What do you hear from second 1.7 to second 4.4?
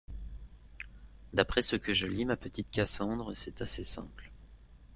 que je lis, ma petite Cassandre, c’est assez simple.